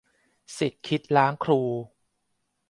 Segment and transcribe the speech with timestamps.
[0.57, 1.61] ศิษย์คิดล้างครู